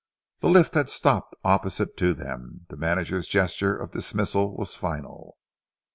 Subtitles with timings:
[0.39, 2.65] The lift had stopped opposite to them.
[2.69, 5.37] The manager's gesture of dismissal was final.